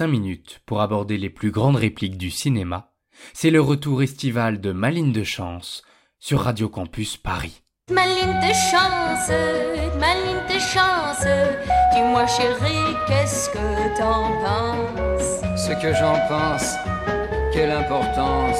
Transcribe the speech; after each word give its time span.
5 0.00 0.06
minutes 0.06 0.60
pour 0.64 0.80
aborder 0.80 1.18
les 1.18 1.28
plus 1.28 1.50
grandes 1.50 1.76
répliques 1.76 2.16
du 2.16 2.30
cinéma. 2.30 2.94
C'est 3.34 3.50
le 3.50 3.60
retour 3.60 4.02
estival 4.02 4.58
de 4.58 4.72
Maline 4.72 5.12
de 5.12 5.24
Chance 5.24 5.82
sur 6.18 6.40
Radio 6.40 6.70
Campus 6.70 7.18
Paris. 7.18 7.60
Maline 7.92 8.40
de 8.40 8.54
chance, 8.54 9.28
maline 9.98 10.40
de 10.48 10.58
chance, 10.58 11.26
dis-moi 11.92 12.26
chérie, 12.26 12.96
qu'est-ce 13.06 13.50
que 13.50 13.98
t'en 13.98 14.30
penses? 14.42 15.42
Ce 15.66 15.72
que 15.82 15.92
j'en 15.92 16.16
pense, 16.28 16.76
quelle 17.52 17.70
importance, 17.70 18.58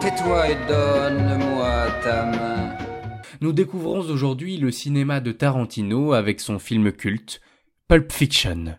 tais-toi 0.00 0.48
et 0.48 0.66
donne-moi 0.68 1.86
ta 2.04 2.24
main. 2.26 2.76
Nous 3.40 3.52
découvrons 3.52 3.98
aujourd'hui 3.98 4.58
le 4.58 4.70
cinéma 4.70 5.18
de 5.18 5.32
Tarantino 5.32 6.12
avec 6.12 6.40
son 6.40 6.60
film 6.60 6.92
culte, 6.92 7.40
Pulp 7.88 8.12
Fiction. 8.12 8.76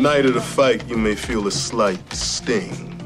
Night 0.00 0.24
of 0.24 0.32
the 0.32 0.40
fight, 0.40 0.88
you 0.88 0.96
may 0.96 1.14
feel 1.14 1.46
a 1.46 1.50
slight 1.50 2.00
sting. 2.14 2.96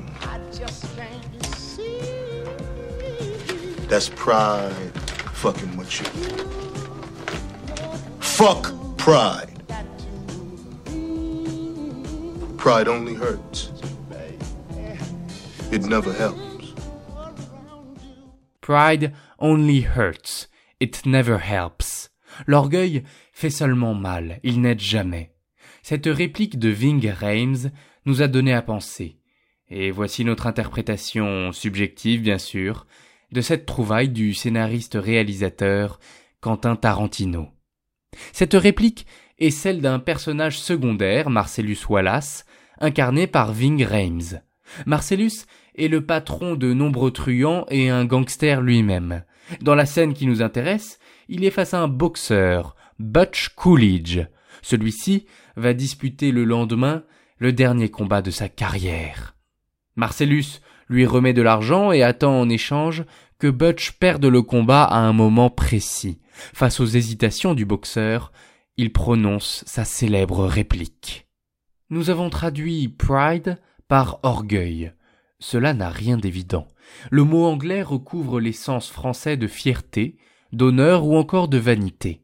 That's 3.88 4.08
pride 4.10 4.92
fucking 5.34 5.76
with 5.76 5.90
you. 5.98 6.06
Fuck 8.20 8.72
pride. 8.96 9.50
Pride 12.58 12.86
only 12.86 13.14
hurts. 13.14 13.72
It 15.72 15.86
never 15.86 16.12
helps. 16.12 16.74
Pride 18.60 19.12
only 19.40 19.80
hurts. 19.80 20.46
It 20.78 21.04
never 21.04 21.38
helps. 21.38 22.08
L'orgueil 22.46 23.02
fait 23.32 23.50
seulement 23.50 23.94
mal, 23.94 24.38
il 24.44 24.60
n'aide 24.60 24.80
jamais. 24.80 25.33
Cette 25.84 26.06
réplique 26.06 26.58
de 26.58 26.70
Ving 26.70 27.06
Rhames 27.10 27.70
nous 28.06 28.22
a 28.22 28.26
donné 28.26 28.54
à 28.54 28.62
penser. 28.62 29.18
Et 29.68 29.90
voici 29.90 30.24
notre 30.24 30.46
interprétation 30.46 31.52
subjective, 31.52 32.22
bien 32.22 32.38
sûr, 32.38 32.86
de 33.32 33.42
cette 33.42 33.66
trouvaille 33.66 34.08
du 34.08 34.32
scénariste-réalisateur 34.32 36.00
Quentin 36.40 36.74
Tarantino. 36.74 37.48
Cette 38.32 38.54
réplique 38.54 39.06
est 39.38 39.50
celle 39.50 39.82
d'un 39.82 39.98
personnage 39.98 40.58
secondaire, 40.58 41.28
Marcellus 41.28 41.80
Wallace, 41.86 42.46
incarné 42.80 43.26
par 43.26 43.52
Ving 43.52 43.84
Rhames. 43.84 44.40
Marcellus 44.86 45.44
est 45.76 45.88
le 45.88 46.06
patron 46.06 46.54
de 46.54 46.72
nombreux 46.72 47.10
truands 47.10 47.66
et 47.68 47.90
un 47.90 48.06
gangster 48.06 48.62
lui-même. 48.62 49.22
Dans 49.60 49.74
la 49.74 49.84
scène 49.84 50.14
qui 50.14 50.26
nous 50.26 50.40
intéresse, 50.40 50.98
il 51.28 51.44
est 51.44 51.50
face 51.50 51.74
à 51.74 51.82
un 51.82 51.88
boxeur, 51.88 52.74
Butch 52.98 53.50
Coolidge. 53.50 54.20
Celui-ci 54.62 55.26
va 55.56 55.74
disputer 55.74 56.32
le 56.32 56.44
lendemain 56.44 57.04
le 57.38 57.52
dernier 57.52 57.90
combat 57.90 58.22
de 58.22 58.30
sa 58.30 58.48
carrière. 58.48 59.36
Marcellus 59.96 60.60
lui 60.88 61.06
remet 61.06 61.32
de 61.32 61.42
l'argent 61.42 61.92
et 61.92 62.02
attend 62.02 62.40
en 62.40 62.48
échange 62.48 63.04
que 63.38 63.48
Butch 63.48 63.92
perde 63.92 64.26
le 64.26 64.42
combat 64.42 64.84
à 64.84 64.98
un 64.98 65.12
moment 65.12 65.50
précis. 65.50 66.20
Face 66.32 66.80
aux 66.80 66.86
hésitations 66.86 67.54
du 67.54 67.64
boxeur, 67.64 68.32
il 68.76 68.92
prononce 68.92 69.62
sa 69.66 69.84
célèbre 69.84 70.46
réplique. 70.46 71.28
Nous 71.90 72.10
avons 72.10 72.30
traduit 72.30 72.88
pride 72.88 73.60
par 73.88 74.18
orgueil. 74.22 74.92
Cela 75.38 75.74
n'a 75.74 75.90
rien 75.90 76.16
d'évident. 76.16 76.66
Le 77.10 77.22
mot 77.24 77.44
anglais 77.44 77.82
recouvre 77.82 78.40
l'essence 78.40 78.90
français 78.90 79.36
de 79.36 79.46
fierté, 79.46 80.16
d'honneur 80.52 81.06
ou 81.06 81.16
encore 81.16 81.48
de 81.48 81.58
vanité. 81.58 82.22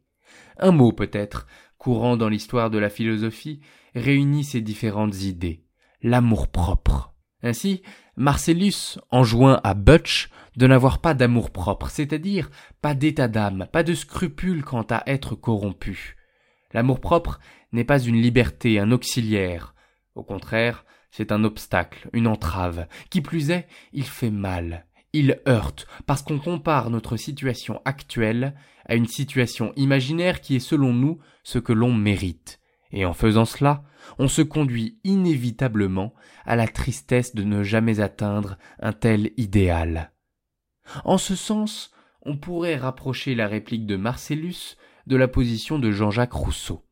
Un 0.58 0.72
mot 0.72 0.92
peut-être, 0.92 1.46
courant 1.80 2.18
dans 2.18 2.28
l'histoire 2.28 2.70
de 2.70 2.78
la 2.78 2.90
philosophie, 2.90 3.60
réunit 3.94 4.44
ces 4.44 4.60
différentes 4.60 5.22
idées. 5.22 5.64
L'amour-propre. 6.02 7.14
Ainsi, 7.42 7.82
Marcellus 8.16 8.98
enjoint 9.10 9.60
à 9.64 9.72
Butch 9.72 10.28
de 10.56 10.66
n'avoir 10.66 11.00
pas 11.00 11.14
d'amour-propre, 11.14 11.88
c'est-à-dire 11.88 12.50
pas 12.82 12.94
d'état 12.94 13.28
d'âme, 13.28 13.66
pas 13.72 13.82
de 13.82 13.94
scrupule 13.94 14.62
quant 14.62 14.86
à 14.90 15.02
être 15.06 15.34
corrompu. 15.34 16.16
L'amour-propre 16.74 17.40
n'est 17.72 17.84
pas 17.84 17.98
une 17.98 18.20
liberté, 18.20 18.78
un 18.78 18.92
auxiliaire. 18.92 19.74
Au 20.14 20.22
contraire, 20.22 20.84
c'est 21.10 21.32
un 21.32 21.44
obstacle, 21.44 22.10
une 22.12 22.26
entrave. 22.26 22.86
Qui 23.08 23.22
plus 23.22 23.50
est, 23.50 23.66
il 23.92 24.04
fait 24.04 24.30
mal, 24.30 24.84
il 25.12 25.40
heurte, 25.48 25.86
parce 26.06 26.22
qu'on 26.22 26.38
compare 26.38 26.90
notre 26.90 27.16
situation 27.16 27.80
actuelle 27.84 28.54
à 28.86 28.94
une 28.94 29.06
situation 29.06 29.72
imaginaire 29.76 30.40
qui 30.40 30.56
est 30.56 30.60
selon 30.60 30.92
nous 30.92 31.18
ce 31.42 31.58
que 31.58 31.72
l'on 31.72 31.92
mérite. 31.92 32.60
Et 32.92 33.04
en 33.04 33.12
faisant 33.12 33.44
cela, 33.44 33.84
on 34.18 34.28
se 34.28 34.42
conduit 34.42 34.98
inévitablement 35.04 36.14
à 36.44 36.56
la 36.56 36.66
tristesse 36.66 37.34
de 37.34 37.44
ne 37.44 37.62
jamais 37.62 38.00
atteindre 38.00 38.58
un 38.80 38.92
tel 38.92 39.30
idéal. 39.36 40.12
En 41.04 41.18
ce 41.18 41.36
sens, 41.36 41.92
on 42.22 42.36
pourrait 42.36 42.76
rapprocher 42.76 43.34
la 43.34 43.46
réplique 43.46 43.86
de 43.86 43.96
Marcellus 43.96 44.76
de 45.06 45.16
la 45.16 45.28
position 45.28 45.78
de 45.78 45.90
Jean-Jacques 45.90 46.32
Rousseau. 46.32 46.84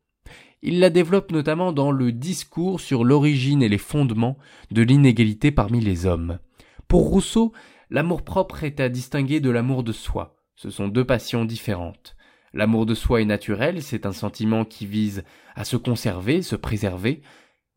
Il 0.61 0.79
la 0.79 0.89
développe 0.89 1.31
notamment 1.31 1.71
dans 1.71 1.91
le 1.91 2.11
discours 2.11 2.81
sur 2.81 3.03
l'origine 3.03 3.63
et 3.63 3.69
les 3.69 3.77
fondements 3.77 4.37
de 4.71 4.81
l'inégalité 4.81 5.51
parmi 5.51 5.79
les 5.79 6.05
hommes. 6.05 6.39
Pour 6.87 7.09
Rousseau, 7.09 7.53
l'amour-propre 7.89 8.63
est 8.63 8.79
à 8.79 8.89
distinguer 8.89 9.39
de 9.39 9.49
l'amour 9.49 9.83
de 9.83 9.91
soi. 9.91 10.35
Ce 10.55 10.69
sont 10.69 10.87
deux 10.87 11.05
passions 11.05 11.45
différentes. 11.45 12.15
L'amour 12.53 12.85
de 12.85 12.95
soi 12.95 13.21
est 13.21 13.25
naturel, 13.25 13.81
c'est 13.81 14.05
un 14.05 14.11
sentiment 14.11 14.65
qui 14.65 14.85
vise 14.85 15.23
à 15.55 15.63
se 15.63 15.77
conserver, 15.77 16.41
se 16.41 16.55
préserver. 16.55 17.21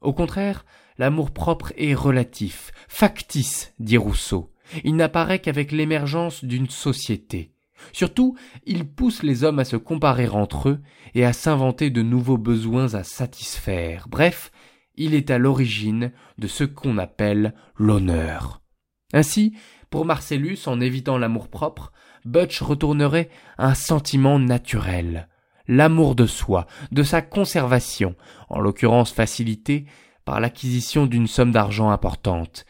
Au 0.01 0.13
contraire, 0.13 0.65
l'amour-propre 0.99 1.73
est 1.77 1.95
relatif, 1.95 2.73
factice, 2.89 3.75
dit 3.79 3.99
Rousseau. 3.99 4.53
Il 4.85 4.97
n'apparaît 4.97 5.41
qu'avec 5.41 5.73
l'émergence 5.73 6.45
d'une 6.45 6.71
société. 6.71 7.53
Surtout, 7.93 8.37
il 8.65 8.87
pousse 8.87 9.23
les 9.23 9.45
hommes 9.45 9.59
à 9.59 9.65
se 9.65 9.77
comparer 9.77 10.29
entre 10.29 10.71
eux 10.71 10.81
et 11.15 11.25
à 11.25 11.33
s'inventer 11.33 11.91
de 11.91 12.03
nouveaux 12.03 12.39
besoins 12.39 12.95
à 12.95 13.03
satisfaire. 13.03 14.07
Bref, 14.09 14.53
il 14.95 15.15
est 15.15 15.31
à 15.31 15.39
l'origine 15.39 16.13
de 16.39 16.47
ce 16.47 16.65
qu'on 16.65 16.99
appelle 16.99 17.55
l'honneur. 17.77 18.63
Ainsi, 19.13 19.55
pour 19.93 20.07
Marcellus, 20.07 20.59
en 20.65 20.81
évitant 20.81 21.19
l'amour-propre, 21.19 21.93
Butch 22.25 22.63
retournerait 22.63 23.29
un 23.59 23.75
sentiment 23.75 24.39
naturel, 24.39 25.29
l'amour 25.69 26.15
de 26.15 26.25
soi, 26.25 26.67
de 26.93 27.03
sa 27.03 27.21
conservation, 27.21 28.17
en 28.49 28.59
l'occurrence 28.59 29.13
facilité 29.13 29.85
par 30.25 30.41
l'acquisition 30.41 31.05
d'une 31.05 31.27
somme 31.27 31.53
d'argent 31.53 31.91
importante. 31.91 32.65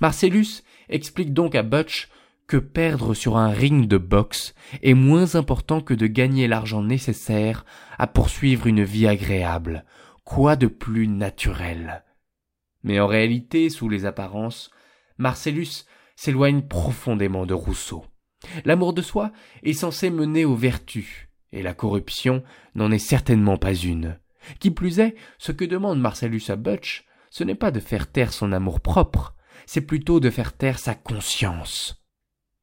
Marcellus 0.00 0.62
explique 0.88 1.34
donc 1.34 1.54
à 1.54 1.62
Butch 1.62 2.08
que 2.46 2.56
perdre 2.56 3.12
sur 3.12 3.36
un 3.36 3.50
ring 3.50 3.86
de 3.86 3.98
boxe 3.98 4.54
est 4.82 4.94
moins 4.94 5.34
important 5.34 5.82
que 5.82 5.92
de 5.92 6.06
gagner 6.06 6.48
l'argent 6.48 6.82
nécessaire 6.82 7.66
à 7.98 8.06
poursuivre 8.06 8.66
une 8.66 8.82
vie 8.82 9.06
agréable. 9.06 9.84
Quoi 10.24 10.56
de 10.56 10.68
plus 10.68 11.06
naturel? 11.06 12.02
Mais 12.82 12.98
en 12.98 13.06
réalité, 13.06 13.68
sous 13.68 13.90
les 13.90 14.06
apparences, 14.06 14.70
Marcellus 15.18 15.84
s'éloigne 16.22 16.62
profondément 16.62 17.46
de 17.46 17.54
Rousseau. 17.54 18.04
L'amour 18.64 18.92
de 18.92 19.02
soi 19.02 19.32
est 19.64 19.72
censé 19.72 20.08
mener 20.08 20.44
aux 20.44 20.54
vertus, 20.54 21.26
et 21.50 21.62
la 21.62 21.74
corruption 21.74 22.44
n'en 22.76 22.92
est 22.92 23.00
certainement 23.00 23.56
pas 23.56 23.74
une. 23.74 24.20
Qui 24.60 24.70
plus 24.70 25.00
est, 25.00 25.16
ce 25.38 25.50
que 25.50 25.64
demande 25.64 26.00
Marcellus 26.00 26.44
à 26.46 26.54
Butch, 26.54 27.04
ce 27.28 27.42
n'est 27.42 27.56
pas 27.56 27.72
de 27.72 27.80
faire 27.80 28.08
taire 28.08 28.32
son 28.32 28.52
amour 28.52 28.78
propre, 28.78 29.34
c'est 29.66 29.80
plutôt 29.80 30.20
de 30.20 30.30
faire 30.30 30.52
taire 30.52 30.78
sa 30.78 30.94
conscience. 30.94 32.04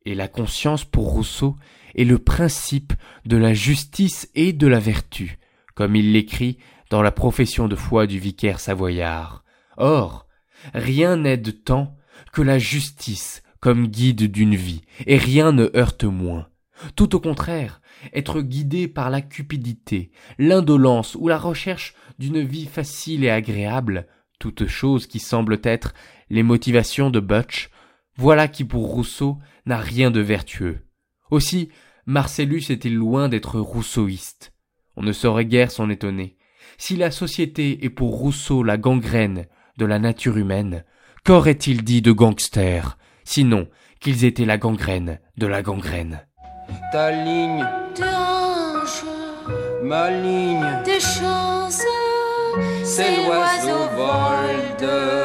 Et 0.06 0.16
la 0.16 0.30
conscience 0.30 0.86
pour 0.86 1.10
Rousseau 1.10 1.58
est 1.96 2.06
le 2.06 2.18
principe 2.18 2.94
de 3.26 3.36
la 3.36 3.54
justice 3.54 4.30
et 4.36 4.54
de 4.54 4.68
la 4.68 4.80
vertu, 4.80 5.38
comme 5.76 5.98
il 5.98 6.14
l'écrit 6.14 6.60
dans 6.90 7.02
la 7.02 7.12
profession 7.12 7.68
de 7.68 7.76
foi 7.76 8.08
du 8.08 8.20
vicaire 8.20 8.62
savoyard. 8.62 9.44
Or, 9.76 10.28
rien 10.74 11.18
n'aide 11.18 11.66
tant 11.66 11.98
que 12.32 12.42
la 12.42 12.58
justice 12.58 13.44
comme 13.60 13.88
guide 13.88 14.32
d'une 14.32 14.56
vie, 14.56 14.82
et 15.06 15.18
rien 15.18 15.52
ne 15.52 15.70
heurte 15.76 16.04
moins. 16.04 16.48
Tout 16.96 17.16
au 17.16 17.20
contraire, 17.20 17.82
être 18.14 18.42
guidé 18.42 18.88
par 18.88 19.10
la 19.10 19.22
cupidité, 19.22 20.12
l'indolence 20.38 21.16
ou 21.16 21.28
la 21.28 21.38
recherche 21.38 21.94
d'une 22.20 22.42
vie 22.42 22.68
facile 22.68 23.24
et 23.24 23.30
agréable, 23.30 24.08
toutes 24.40 24.68
choses 24.68 25.06
qui 25.06 25.20
semblent 25.20 25.60
être 25.64 25.94
les 26.30 26.44
motivations 26.44 27.10
de 27.10 27.20
Butch, 27.20 27.70
voilà 28.16 28.48
qui 28.48 28.64
pour 28.64 28.88
Rousseau 28.88 29.38
n'a 29.66 29.78
rien 29.78 30.12
de 30.12 30.22
vertueux. 30.22 30.80
Aussi, 31.32 31.70
Marcellus 32.06 32.66
est-il 32.70 32.96
loin 32.96 33.30
d'être 33.30 33.60
rousseauiste. 33.60 34.54
On 34.96 35.04
ne 35.04 35.12
saurait 35.12 35.46
guère 35.46 35.72
s'en 35.72 35.90
étonner. 35.90 36.38
Si 36.78 36.96
la 36.96 37.12
société 37.12 37.86
est 37.86 37.90
pour 37.90 38.18
Rousseau 38.18 38.64
la 38.64 38.78
gangrène 38.78 39.46
de 39.78 39.86
la 39.86 40.00
nature 40.00 40.38
humaine, 40.38 40.86
qu'aurait-il 41.24 41.84
dit 41.84 42.02
de 42.02 42.12
gangster? 42.12 42.98
Sinon 43.30 43.68
qu'ils 44.00 44.26
étaient 44.26 44.46
la 44.46 44.58
gangrène 44.58 45.20
de 45.38 45.46
la 45.46 45.62
gangrène. 45.62 46.22
Ta 46.92 47.12
ligne, 47.12 47.64
De 47.96 48.04
hanches, 48.04 49.06
ma 49.84 50.10
ligne, 50.10 50.66
de 50.84 51.00
chance, 51.00 51.84
c'est 52.84 53.18
l'oiseau 53.18 53.84
vol 53.96 55.19